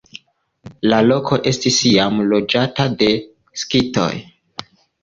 La 0.93 1.01
loko 1.09 1.39
estis 1.53 1.77
jam 1.91 2.19
loĝata 2.33 2.89
de 3.05 3.13
skitoj. 3.67 4.13